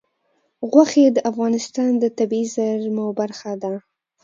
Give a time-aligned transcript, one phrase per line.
[0.69, 3.73] غوښې د افغانستان د طبیعي زیرمو برخه ده.